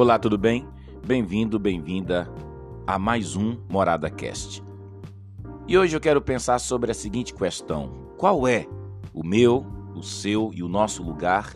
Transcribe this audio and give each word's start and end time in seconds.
Olá, 0.00 0.16
tudo 0.16 0.38
bem? 0.38 0.64
Bem-vindo, 1.04 1.58
bem-vinda 1.58 2.32
a 2.86 3.00
mais 3.00 3.34
um 3.34 3.56
Morada 3.68 4.08
Cast. 4.08 4.62
E 5.66 5.76
hoje 5.76 5.96
eu 5.96 6.00
quero 6.00 6.22
pensar 6.22 6.60
sobre 6.60 6.92
a 6.92 6.94
seguinte 6.94 7.34
questão: 7.34 8.12
qual 8.16 8.46
é 8.46 8.64
o 9.12 9.26
meu, 9.26 9.66
o 9.96 10.02
seu 10.04 10.52
e 10.54 10.62
o 10.62 10.68
nosso 10.68 11.02
lugar 11.02 11.52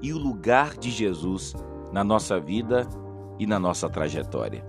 e 0.00 0.12
o 0.12 0.16
lugar 0.16 0.76
de 0.76 0.92
Jesus 0.92 1.56
na 1.92 2.04
nossa 2.04 2.38
vida 2.38 2.86
e 3.36 3.48
na 3.48 3.58
nossa 3.58 3.88
trajetória? 3.88 4.64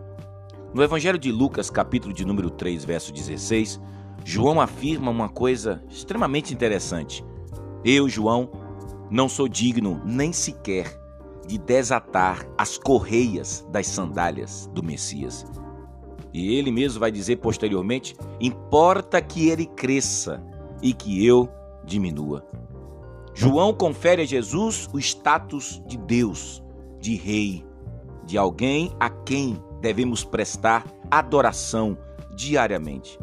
No 0.73 0.81
Evangelho 0.81 1.19
de 1.19 1.31
Lucas, 1.31 1.69
capítulo 1.69 2.15
de 2.15 2.25
número 2.25 2.49
3, 2.49 2.83
verso 2.83 3.13
16, 3.13 3.79
João 4.25 4.59
afirma 4.59 5.11
uma 5.11 5.29
coisa 5.29 5.83
extremamente 5.87 6.51
interessante. 6.51 7.23
Eu, 7.85 8.09
João, 8.09 8.49
não 9.11 9.29
sou 9.29 9.47
digno 9.47 10.01
nem 10.03 10.33
sequer 10.33 11.02
de 11.47 11.57
desatar 11.57 12.47
as 12.57 12.77
correias 12.77 13.65
das 13.71 13.87
sandálias 13.87 14.69
do 14.73 14.83
Messias. 14.83 15.45
E 16.33 16.55
ele 16.55 16.71
mesmo 16.71 16.99
vai 16.99 17.11
dizer 17.11 17.37
posteriormente: 17.37 18.15
importa 18.39 19.21
que 19.21 19.49
ele 19.49 19.65
cresça 19.65 20.43
e 20.81 20.93
que 20.93 21.25
eu 21.25 21.49
diminua. 21.85 22.45
João 23.33 23.73
confere 23.73 24.21
a 24.21 24.25
Jesus 24.25 24.89
o 24.93 24.99
status 24.99 25.81
de 25.87 25.97
Deus, 25.97 26.63
de 26.99 27.15
rei, 27.15 27.65
de 28.25 28.37
alguém 28.37 28.91
a 28.99 29.09
quem 29.09 29.57
devemos 29.81 30.23
prestar 30.23 30.85
adoração 31.09 31.97
diariamente. 32.35 33.19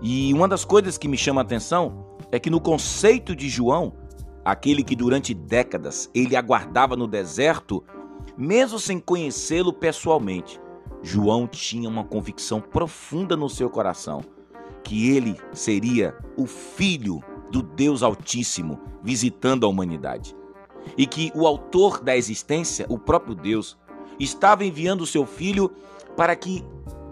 E 0.00 0.32
uma 0.34 0.46
das 0.46 0.64
coisas 0.64 0.98
que 0.98 1.08
me 1.08 1.16
chama 1.16 1.40
a 1.40 1.44
atenção 1.44 2.06
é 2.30 2.38
que 2.38 2.50
no 2.50 2.60
conceito 2.60 3.34
de 3.34 3.48
João, 3.48 3.92
aquele 4.44 4.84
que 4.84 4.94
durante 4.94 5.32
décadas 5.32 6.10
ele 6.14 6.36
aguardava 6.36 6.96
no 6.96 7.06
deserto, 7.06 7.82
mesmo 8.36 8.78
sem 8.78 8.98
conhecê-lo 8.98 9.72
pessoalmente. 9.72 10.60
João 11.02 11.46
tinha 11.46 11.88
uma 11.88 12.04
convicção 12.04 12.60
profunda 12.60 13.36
no 13.36 13.48
seu 13.48 13.70
coração 13.70 14.22
que 14.82 15.10
ele 15.10 15.36
seria 15.52 16.16
o 16.36 16.46
filho 16.46 17.22
do 17.50 17.62
Deus 17.62 18.02
Altíssimo 18.02 18.80
visitando 19.02 19.64
a 19.64 19.68
humanidade. 19.68 20.36
E 20.98 21.06
que 21.06 21.32
o 21.34 21.46
autor 21.46 22.02
da 22.02 22.14
existência, 22.16 22.84
o 22.88 22.98
próprio 22.98 23.34
Deus, 23.34 23.78
estava 24.20 24.64
enviando 24.64 25.00
o 25.00 25.06
seu 25.06 25.24
filho 25.24 25.70
para 26.16 26.36
que 26.36 26.64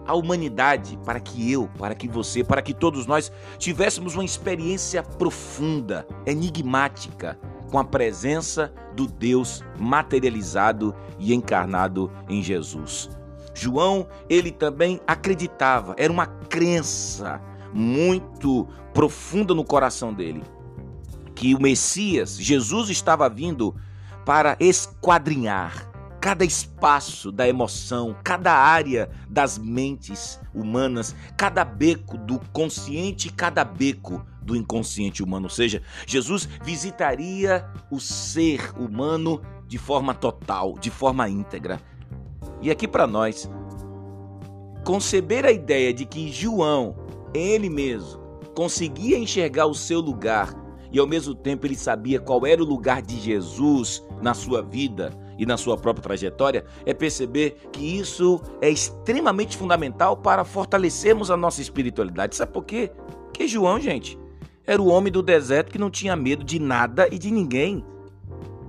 a 0.05 0.13
humanidade, 0.15 0.97
para 1.05 1.19
que 1.19 1.51
eu, 1.51 1.69
para 1.77 1.95
que 1.95 2.07
você, 2.07 2.43
para 2.43 2.61
que 2.61 2.73
todos 2.73 3.05
nós 3.05 3.31
tivéssemos 3.57 4.15
uma 4.15 4.25
experiência 4.25 5.01
profunda, 5.03 6.07
enigmática, 6.25 7.37
com 7.71 7.79
a 7.79 7.83
presença 7.83 8.71
do 8.95 9.07
Deus 9.07 9.63
materializado 9.79 10.93
e 11.17 11.33
encarnado 11.33 12.11
em 12.29 12.43
Jesus. 12.43 13.09
João, 13.53 14.07
ele 14.29 14.51
também 14.51 14.99
acreditava, 15.07 15.95
era 15.97 16.11
uma 16.11 16.25
crença 16.25 17.41
muito 17.73 18.67
profunda 18.93 19.53
no 19.55 19.63
coração 19.63 20.13
dele, 20.13 20.43
que 21.33 21.55
o 21.55 21.61
Messias, 21.61 22.37
Jesus 22.37 22.89
estava 22.89 23.27
vindo 23.27 23.75
para 24.23 24.55
esquadrinhar 24.59 25.92
cada 26.23 26.45
espaço 26.45 27.33
da 27.33 27.49
emoção, 27.49 28.15
cada 28.23 28.53
área 28.53 29.09
das 29.29 29.57
mentes 29.57 30.39
humanas, 30.55 31.13
cada 31.35 31.65
beco 31.65 32.17
do 32.17 32.39
consciente, 32.53 33.29
cada 33.29 33.65
beco 33.65 34.25
do 34.41 34.55
inconsciente 34.55 35.21
humano. 35.21 35.47
Ou 35.47 35.49
seja, 35.49 35.81
Jesus 36.07 36.47
visitaria 36.63 37.69
o 37.91 37.99
ser 37.99 38.71
humano 38.79 39.41
de 39.67 39.77
forma 39.77 40.13
total, 40.13 40.79
de 40.79 40.89
forma 40.89 41.27
íntegra. 41.27 41.77
E 42.61 42.71
aqui 42.71 42.87
para 42.87 43.05
nós, 43.05 43.51
conceber 44.85 45.45
a 45.45 45.51
ideia 45.51 45.93
de 45.93 46.05
que 46.05 46.31
João, 46.31 46.95
ele 47.33 47.69
mesmo, 47.69 48.21
conseguia 48.55 49.17
enxergar 49.17 49.65
o 49.65 49.75
seu 49.75 49.99
lugar 49.99 50.55
e 50.89 50.97
ao 50.99 51.05
mesmo 51.05 51.35
tempo 51.35 51.67
ele 51.67 51.75
sabia 51.75 52.21
qual 52.21 52.45
era 52.45 52.63
o 52.63 52.65
lugar 52.65 53.01
de 53.01 53.19
Jesus 53.19 54.01
na 54.21 54.33
sua 54.33 54.61
vida 54.61 55.21
e 55.37 55.45
na 55.45 55.57
sua 55.57 55.77
própria 55.77 56.03
trajetória, 56.03 56.65
é 56.85 56.93
perceber 56.93 57.57
que 57.71 57.99
isso 57.99 58.41
é 58.61 58.69
extremamente 58.69 59.57
fundamental 59.57 60.17
para 60.17 60.43
fortalecermos 60.43 61.31
a 61.31 61.37
nossa 61.37 61.61
espiritualidade. 61.61 62.35
Sabe 62.35 62.51
por 62.51 62.63
quê? 62.63 62.91
Porque 63.25 63.47
João, 63.47 63.79
gente, 63.79 64.17
era 64.65 64.81
o 64.81 64.87
homem 64.87 65.11
do 65.11 65.21
deserto 65.21 65.71
que 65.71 65.77
não 65.77 65.89
tinha 65.89 66.15
medo 66.15 66.43
de 66.43 66.59
nada 66.59 67.07
e 67.11 67.17
de 67.17 67.31
ninguém. 67.31 67.83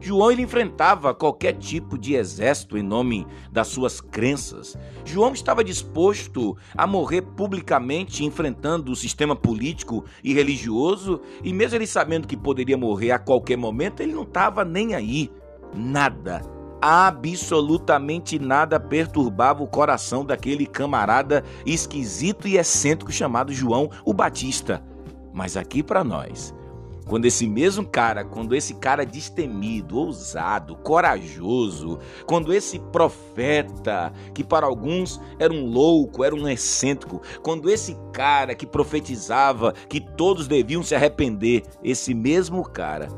João 0.01 0.31
ele 0.31 0.43
enfrentava 0.43 1.15
qualquer 1.15 1.55
tipo 1.55 1.97
de 1.97 2.15
exército 2.15 2.77
em 2.77 2.83
nome 2.83 3.27
das 3.51 3.69
suas 3.69 4.03
crenças. 4.03 4.77
João 5.03 5.33
estava 5.33 5.65
disposto 5.65 6.55
a 6.77 6.87
morrer 6.87 7.23
publicamente 7.23 8.23
enfrentando 8.23 8.93
o 8.93 8.97
sistema 8.97 9.35
político 9.35 10.05
e 10.23 10.35
religioso, 10.35 11.23
e 11.43 11.55
mesmo 11.55 11.79
ele 11.79 11.87
sabendo 11.87 12.29
que 12.29 12.37
poderia 12.37 12.77
morrer 12.77 13.13
a 13.13 13.19
qualquer 13.19 13.57
momento, 13.57 14.01
ele 14.01 14.13
não 14.13 14.25
estava 14.25 14.63
nem 14.63 14.95
aí. 14.95 15.31
Nada, 15.75 16.43
absolutamente 16.87 18.39
nada 18.39 18.79
perturbava 18.79 19.63
o 19.63 19.67
coração 19.67 20.23
daquele 20.23 20.67
camarada 20.67 21.43
esquisito 21.65 22.47
e 22.47 22.59
excêntrico 22.59 23.11
chamado 23.11 23.55
João 23.55 23.89
o 24.05 24.13
Batista. 24.13 24.85
Mas 25.33 25.57
aqui 25.57 25.83
para 25.83 26.05
nós, 26.05 26.55
quando 27.07 27.25
esse 27.25 27.49
mesmo 27.49 27.87
cara, 27.87 28.23
quando 28.23 28.55
esse 28.55 28.75
cara 28.75 29.07
destemido, 29.07 29.97
ousado, 29.97 30.77
corajoso, 30.77 31.99
quando 32.27 32.53
esse 32.53 32.79
profeta, 32.79 34.13
que 34.35 34.45
para 34.45 34.67
alguns 34.67 35.19
era 35.39 35.55
um 35.55 35.65
louco, 35.65 36.23
era 36.23 36.35
um 36.35 36.47
excêntrico, 36.47 37.23
quando 37.43 37.71
esse 37.71 37.97
cara 38.13 38.55
que 38.55 38.67
profetizava 38.67 39.73
que 39.89 40.03
todos 40.03 40.47
deviam 40.47 40.83
se 40.83 40.95
arrepender, 40.95 41.63
esse 41.83 42.13
mesmo 42.13 42.63
cara, 42.63 43.09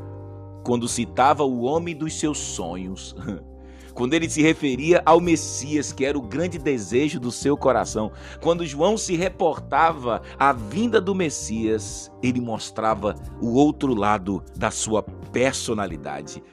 quando 0.63 0.87
citava 0.87 1.43
o 1.43 1.63
homem 1.63 1.93
dos 1.93 2.17
seus 2.17 2.37
sonhos, 2.37 3.13
quando 3.97 4.13
ele 4.13 4.29
se 4.29 4.43
referia 4.43 5.01
ao 5.03 5.19
Messias, 5.19 5.91
que 5.91 6.05
era 6.05 6.15
o 6.15 6.21
grande 6.21 6.59
desejo 6.59 7.19
do 7.19 7.31
seu 7.31 7.57
coração, 7.57 8.11
quando 8.39 8.63
João 8.63 8.95
se 8.95 9.15
reportava 9.15 10.21
à 10.37 10.53
vinda 10.53 11.01
do 11.01 11.15
Messias, 11.15 12.11
ele 12.21 12.39
mostrava 12.39 13.15
o 13.41 13.55
outro 13.55 13.95
lado 13.95 14.43
da 14.55 14.69
sua 14.69 15.01
personalidade. 15.01 16.43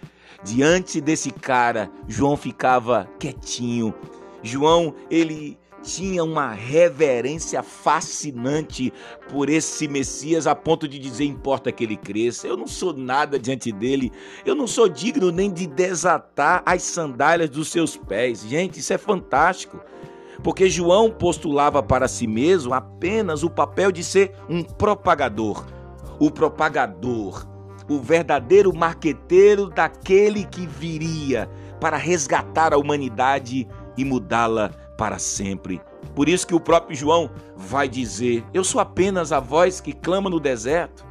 Diante 0.43 1.03
desse 1.03 1.31
cara, 1.31 1.91
João 2.09 2.34
ficava 2.34 3.06
quietinho. 3.19 3.93
João, 4.43 4.94
ele 5.10 5.59
tinha 5.84 6.25
uma 6.25 6.50
reverência 6.50 7.62
fascinante 7.62 8.93
por 9.31 9.50
esse 9.50 9.87
Messias 9.87 10.47
a 10.47 10.55
ponto 10.55 10.89
de 10.89 10.99
dizer: 10.99 11.25
importa 11.25 11.71
que 11.71 11.84
ele 11.84 11.97
cresça. 11.97 12.47
Eu 12.47 12.56
não 12.56 12.67
sou 12.67 12.93
nada 12.93 13.39
diante 13.39 13.71
dele, 13.71 14.11
eu 14.45 14.55
não 14.55 14.67
sou 14.67 14.89
digno 14.89 15.31
nem 15.31 15.53
de 15.53 15.67
desatar 15.67 16.62
as 16.65 16.83
sandálias 16.83 17.50
dos 17.50 17.69
seus 17.69 17.97
pés. 17.97 18.43
Gente, 18.43 18.81
isso 18.81 18.93
é 18.93 18.99
fantástico. 18.99 19.78
Porque 20.43 20.69
João 20.69 21.11
postulava 21.11 21.83
para 21.83 22.09
si 22.09 22.27
mesmo 22.27 22.75
apenas 22.75 23.43
o 23.43 23.51
papel 23.51 23.93
de 23.93 24.03
ser 24.03 24.33
um 24.49 24.62
propagador. 24.62 25.65
O 26.19 26.31
propagador, 26.31 27.47
o 27.89 27.99
verdadeiro 27.99 28.75
marqueteiro 28.75 29.71
daquele 29.71 30.45
que 30.45 30.66
viria 30.66 31.49
para 31.81 31.97
resgatar 31.97 32.75
a 32.75 32.78
humanidade 32.78 33.66
e 33.97 34.05
mudá-la 34.05 34.84
para 34.97 35.19
sempre. 35.19 35.81
Por 36.15 36.28
isso 36.28 36.47
que 36.47 36.55
o 36.55 36.60
próprio 36.60 36.97
João 36.97 37.31
vai 37.56 37.88
dizer: 37.88 38.44
Eu 38.53 38.65
sou 38.65 38.81
apenas 38.81 39.32
a 39.32 39.41
voz 39.41 39.81
que 39.81 39.93
clama 39.93 40.31
no 40.31 40.41
deserto. 40.41 41.05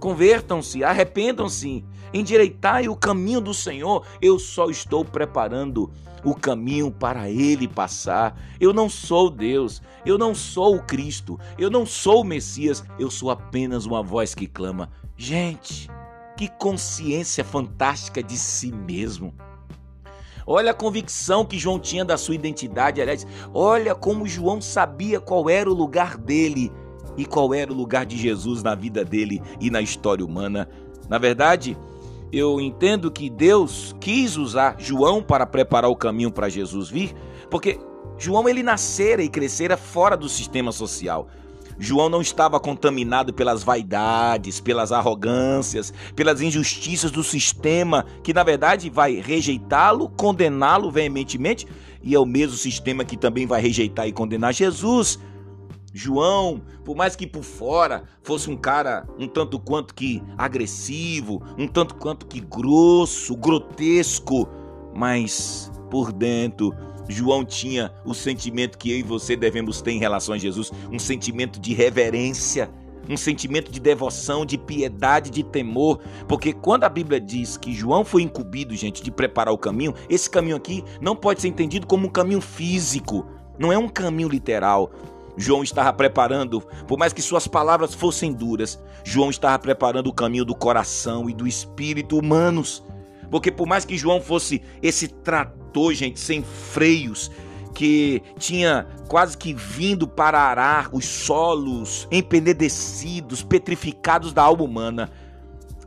Convertam-se, 0.00 0.84
arrependam-se, 0.84 1.84
endireitai 2.14 2.88
o 2.88 2.96
caminho 2.96 3.40
do 3.40 3.52
Senhor. 3.52 4.04
Eu 4.22 4.38
só 4.38 4.70
estou 4.70 5.04
preparando 5.04 5.90
o 6.24 6.34
caminho 6.34 6.90
para 6.90 7.28
ele 7.28 7.66
passar. 7.66 8.38
Eu 8.60 8.72
não 8.72 8.88
sou 8.88 9.30
Deus, 9.30 9.82
eu 10.04 10.16
não 10.16 10.34
sou 10.34 10.76
o 10.76 10.82
Cristo, 10.82 11.38
eu 11.58 11.70
não 11.70 11.84
sou 11.84 12.22
o 12.22 12.24
Messias, 12.24 12.84
eu 12.98 13.10
sou 13.10 13.30
apenas 13.30 13.86
uma 13.86 14.02
voz 14.02 14.34
que 14.34 14.46
clama. 14.46 14.90
Gente, 15.16 15.90
que 16.36 16.48
consciência 16.48 17.44
fantástica 17.44 18.22
de 18.22 18.36
si 18.36 18.70
mesmo. 18.72 19.34
Olha 20.50 20.70
a 20.70 20.74
convicção 20.74 21.44
que 21.44 21.58
João 21.58 21.78
tinha 21.78 22.06
da 22.06 22.16
sua 22.16 22.34
identidade, 22.34 23.02
aliás, 23.02 23.26
olha 23.52 23.94
como 23.94 24.26
João 24.26 24.62
sabia 24.62 25.20
qual 25.20 25.50
era 25.50 25.70
o 25.70 25.74
lugar 25.74 26.16
dele 26.16 26.72
e 27.18 27.26
qual 27.26 27.52
era 27.52 27.70
o 27.70 27.76
lugar 27.76 28.06
de 28.06 28.16
Jesus 28.16 28.62
na 28.62 28.74
vida 28.74 29.04
dele 29.04 29.42
e 29.60 29.70
na 29.70 29.82
história 29.82 30.24
humana. 30.24 30.66
Na 31.06 31.18
verdade, 31.18 31.76
eu 32.32 32.58
entendo 32.62 33.10
que 33.10 33.28
Deus 33.28 33.94
quis 34.00 34.38
usar 34.38 34.76
João 34.78 35.22
para 35.22 35.46
preparar 35.46 35.90
o 35.90 35.96
caminho 35.96 36.32
para 36.32 36.48
Jesus 36.48 36.88
vir, 36.88 37.14
porque 37.50 37.78
João 38.16 38.48
ele 38.48 38.62
nascera 38.62 39.22
e 39.22 39.28
crescera 39.28 39.76
fora 39.76 40.16
do 40.16 40.30
sistema 40.30 40.72
social. 40.72 41.28
João 41.78 42.08
não 42.08 42.20
estava 42.20 42.58
contaminado 42.58 43.32
pelas 43.32 43.62
vaidades, 43.62 44.60
pelas 44.60 44.90
arrogâncias, 44.90 45.92
pelas 46.16 46.40
injustiças 46.40 47.10
do 47.10 47.22
sistema, 47.22 48.04
que 48.22 48.34
na 48.34 48.42
verdade 48.42 48.90
vai 48.90 49.14
rejeitá-lo, 49.14 50.08
condená-lo 50.08 50.90
veementemente, 50.90 51.66
e 52.02 52.14
é 52.14 52.18
o 52.18 52.26
mesmo 52.26 52.56
sistema 52.56 53.04
que 53.04 53.16
também 53.16 53.46
vai 53.46 53.60
rejeitar 53.60 54.08
e 54.08 54.12
condenar 54.12 54.52
Jesus. 54.52 55.18
João, 55.92 56.60
por 56.84 56.96
mais 56.96 57.16
que 57.16 57.26
por 57.26 57.42
fora 57.42 58.04
fosse 58.22 58.50
um 58.50 58.56
cara 58.56 59.06
um 59.18 59.26
tanto 59.26 59.58
quanto 59.58 59.94
que 59.94 60.22
agressivo, 60.36 61.42
um 61.56 61.66
tanto 61.66 61.94
quanto 61.94 62.26
que 62.26 62.40
grosso, 62.40 63.36
grotesco, 63.36 64.48
mas 64.94 65.72
por 65.90 66.12
dentro 66.12 66.74
João 67.08 67.44
tinha 67.44 67.92
o 68.04 68.14
sentimento 68.14 68.76
que 68.78 68.90
eu 68.90 68.98
e 68.98 69.02
você 69.02 69.34
devemos 69.34 69.80
ter 69.80 69.92
em 69.92 69.98
relação 69.98 70.34
a 70.34 70.38
Jesus, 70.38 70.70
um 70.92 70.98
sentimento 70.98 71.58
de 71.58 71.72
reverência, 71.72 72.70
um 73.08 73.16
sentimento 73.16 73.72
de 73.72 73.80
devoção, 73.80 74.44
de 74.44 74.58
piedade, 74.58 75.30
de 75.30 75.42
temor, 75.42 76.00
porque 76.28 76.52
quando 76.52 76.84
a 76.84 76.88
Bíblia 76.88 77.20
diz 77.20 77.56
que 77.56 77.72
João 77.72 78.04
foi 78.04 78.22
incumbido, 78.22 78.76
gente, 78.76 79.02
de 79.02 79.10
preparar 79.10 79.52
o 79.52 79.58
caminho, 79.58 79.94
esse 80.08 80.28
caminho 80.28 80.56
aqui 80.56 80.84
não 81.00 81.16
pode 81.16 81.40
ser 81.40 81.48
entendido 81.48 81.86
como 81.86 82.06
um 82.06 82.10
caminho 82.10 82.40
físico, 82.40 83.26
não 83.58 83.72
é 83.72 83.78
um 83.78 83.88
caminho 83.88 84.28
literal. 84.28 84.90
João 85.36 85.62
estava 85.62 85.92
preparando, 85.92 86.60
por 86.86 86.98
mais 86.98 87.12
que 87.12 87.22
suas 87.22 87.46
palavras 87.46 87.94
fossem 87.94 88.32
duras, 88.32 88.78
João 89.04 89.30
estava 89.30 89.56
preparando 89.58 90.08
o 90.08 90.12
caminho 90.12 90.44
do 90.44 90.54
coração 90.54 91.30
e 91.30 91.32
do 91.32 91.46
espírito 91.46 92.18
humanos. 92.18 92.82
Porque 93.30 93.50
por 93.50 93.66
mais 93.66 93.84
que 93.84 93.96
João 93.96 94.20
fosse 94.20 94.62
esse 94.82 95.08
trator, 95.08 95.92
gente, 95.94 96.18
sem 96.18 96.42
freios, 96.42 97.30
que 97.74 98.22
tinha 98.38 98.86
quase 99.08 99.38
que 99.38 99.54
vindo 99.54 100.08
para 100.08 100.40
arar 100.40 100.88
os 100.92 101.04
solos 101.04 102.08
empenedecidos, 102.10 103.42
petrificados 103.42 104.32
da 104.32 104.42
alma 104.42 104.64
humana, 104.64 105.10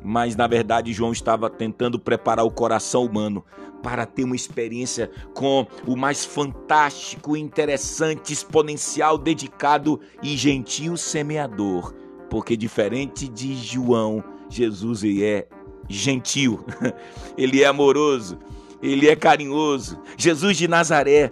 mas 0.04 0.36
na 0.36 0.48
verdade 0.48 0.94
João 0.94 1.12
estava 1.12 1.50
tentando 1.50 2.00
preparar 2.00 2.46
o 2.46 2.52
coração 2.52 3.06
humano 3.06 3.44
para 3.84 4.06
ter 4.06 4.24
uma 4.24 4.36
experiência 4.36 5.10
com 5.34 5.68
o 5.88 5.96
mais 5.96 6.24
fantástico, 6.24 7.36
interessante, 7.36 8.32
exponencial, 8.32 9.18
dedicado 9.18 10.00
e 10.24 10.38
gentil 10.38 10.96
semeador. 10.96 11.94
Porque 12.30 12.56
diferente 12.56 13.28
de 13.28 13.56
João, 13.56 14.24
Jesus 14.50 15.04
é 15.04 15.48
gentil, 15.88 16.66
ele 17.38 17.62
é 17.62 17.66
amoroso, 17.66 18.38
ele 18.82 19.08
é 19.08 19.16
carinhoso. 19.16 20.00
Jesus 20.18 20.58
de 20.58 20.68
Nazaré. 20.68 21.32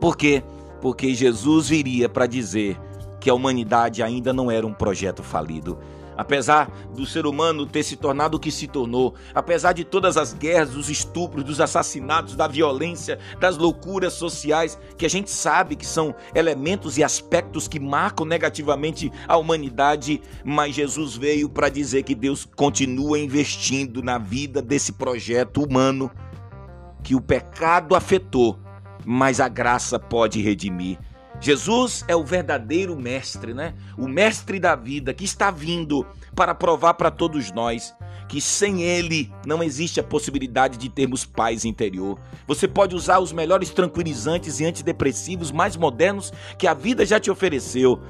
Por 0.00 0.16
quê? 0.16 0.42
Porque 0.80 1.14
Jesus 1.14 1.68
viria 1.68 2.08
para 2.08 2.26
dizer 2.26 2.78
que 3.20 3.30
a 3.30 3.34
humanidade 3.34 4.02
ainda 4.02 4.32
não 4.32 4.50
era 4.50 4.66
um 4.66 4.72
projeto 4.72 5.22
falido. 5.22 5.78
Apesar 6.16 6.70
do 6.94 7.04
ser 7.04 7.26
humano 7.26 7.66
ter 7.66 7.82
se 7.82 7.96
tornado 7.96 8.36
o 8.36 8.40
que 8.40 8.50
se 8.50 8.66
tornou, 8.66 9.14
apesar 9.34 9.72
de 9.72 9.84
todas 9.84 10.16
as 10.16 10.32
guerras, 10.32 10.70
dos 10.70 10.88
estupros, 10.88 11.44
dos 11.44 11.60
assassinatos, 11.60 12.36
da 12.36 12.46
violência, 12.46 13.18
das 13.40 13.56
loucuras 13.56 14.12
sociais, 14.12 14.78
que 14.96 15.06
a 15.06 15.10
gente 15.10 15.30
sabe 15.30 15.76
que 15.76 15.86
são 15.86 16.14
elementos 16.34 16.98
e 16.98 17.04
aspectos 17.04 17.66
que 17.66 17.80
marcam 17.80 18.24
negativamente 18.24 19.10
a 19.26 19.36
humanidade, 19.36 20.22
mas 20.44 20.74
Jesus 20.74 21.16
veio 21.16 21.48
para 21.48 21.68
dizer 21.68 22.02
que 22.02 22.14
Deus 22.14 22.44
continua 22.44 23.18
investindo 23.18 24.02
na 24.02 24.18
vida 24.18 24.62
desse 24.62 24.92
projeto 24.92 25.62
humano 25.62 26.10
que 27.02 27.14
o 27.14 27.20
pecado 27.20 27.94
afetou, 27.94 28.58
mas 29.04 29.38
a 29.40 29.48
graça 29.48 29.98
pode 29.98 30.40
redimir. 30.40 30.98
Jesus 31.40 32.04
é 32.08 32.16
o 32.16 32.24
verdadeiro 32.24 32.96
mestre, 32.96 33.52
né? 33.52 33.74
O 33.98 34.08
mestre 34.08 34.58
da 34.58 34.74
vida 34.74 35.12
que 35.12 35.24
está 35.24 35.50
vindo 35.50 36.06
para 36.34 36.54
provar 36.54 36.94
para 36.94 37.10
todos 37.10 37.52
nós 37.52 37.94
que 38.28 38.40
sem 38.40 38.82
ele 38.82 39.32
não 39.46 39.62
existe 39.62 40.00
a 40.00 40.02
possibilidade 40.02 40.78
de 40.78 40.88
termos 40.88 41.24
paz 41.24 41.64
interior. 41.64 42.18
Você 42.46 42.66
pode 42.66 42.94
usar 42.96 43.18
os 43.18 43.32
melhores 43.32 43.70
tranquilizantes 43.70 44.60
e 44.60 44.64
antidepressivos 44.64 45.52
mais 45.52 45.76
modernos 45.76 46.32
que 46.58 46.66
a 46.66 46.74
vida 46.74 47.04
já 47.04 47.20
te 47.20 47.30
ofereceu, 47.30 48.00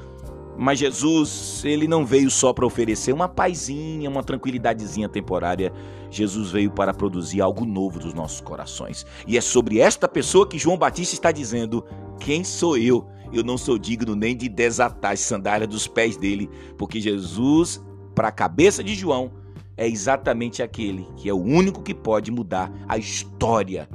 mas 0.57 0.79
Jesus, 0.79 1.63
ele 1.65 1.89
não 1.89 2.07
veio 2.07 2.31
só 2.31 2.53
para 2.53 2.67
oferecer 2.67 3.13
uma 3.13 3.29
paizinha, 3.29 4.09
uma 4.09 4.23
tranquilidadezinha 4.23 5.09
temporária. 5.09 5.73
Jesus 6.11 6.51
veio 6.51 6.71
para 6.71 6.95
produzir 6.95 7.41
algo 7.41 7.65
novo 7.65 7.99
dos 7.99 8.15
nossos 8.15 8.41
corações. 8.41 9.05
E 9.27 9.37
é 9.37 9.41
sobre 9.41 9.81
esta 9.81 10.09
pessoa 10.09 10.49
que 10.49 10.59
João 10.59 10.77
Batista 10.77 11.15
está 11.15 11.33
dizendo: 11.33 11.85
Quem 12.21 12.45
sou 12.45 12.77
eu? 12.77 13.07
Eu 13.33 13.43
não 13.43 13.59
sou 13.59 13.77
digno 13.77 14.15
nem 14.15 14.37
de 14.37 14.49
desatar 14.49 15.13
as 15.13 15.21
sandálias 15.21 15.69
dos 15.69 15.89
pés 15.89 16.17
dele, 16.17 16.49
porque 16.79 17.01
Jesus, 17.01 17.83
para 18.15 18.29
a 18.29 18.33
cabeça 18.33 18.85
de 18.85 18.95
João, 18.95 19.33
é 19.77 19.89
exatamente 19.89 20.63
aquele 20.63 21.09
que 21.17 21.29
é 21.29 21.35
o 21.35 21.43
único 21.43 21.83
que 21.83 21.93
pode 21.93 22.31
mudar 22.31 22.73
a 22.89 22.97
história 22.97 23.89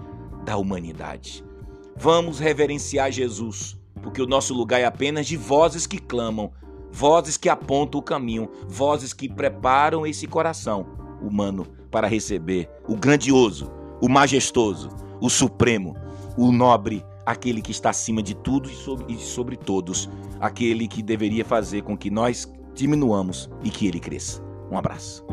da 0.44 0.58
humanidade. 0.58 1.42
Vamos 1.96 2.38
reverenciar 2.38 3.12
Jesus 3.12 3.79
porque 4.01 4.22
o 4.22 4.28
nosso 4.28 4.54
lugar 4.54 4.80
é 4.81 4.86
apenas 4.86 5.28
de 5.28 5.38
vozes 5.38 5.86
que 5.86 6.00
clamam, 6.00 6.51
vozes 6.92 7.38
que 7.38 7.50
apontam 7.50 8.00
o 8.00 8.04
caminho, 8.04 8.50
vozes 8.68 9.13
que 9.13 9.30
preparam 9.30 10.06
esse 10.06 10.28
coração 10.28 10.86
humano 11.22 11.68
para 11.92 12.07
receber 12.07 12.69
o 12.88 12.96
grandioso, 12.96 13.72
o 14.01 14.07
majestoso, 14.07 14.90
o 15.19 15.30
supremo, 15.30 15.96
o 16.38 16.51
nobre, 16.51 17.04
aquele 17.25 17.62
que 17.62 17.72
está 17.72 17.90
acima 17.90 18.24
de 18.24 18.34
tudo 18.36 18.69
e 18.69 18.74
sobre, 18.74 19.13
e 19.13 19.18
sobre 19.18 19.56
todos, 19.57 20.10
aquele 20.40 20.88
que 20.88 21.04
deveria 21.04 21.44
fazer 21.44 21.84
com 21.84 21.98
que 21.98 22.10
nós 22.10 22.52
diminuamos 22.74 23.50
e 23.63 23.69
que 23.69 23.88
ele 23.88 24.00
cresça. 24.00 24.42
Um 24.72 24.78
abraço. 24.78 25.25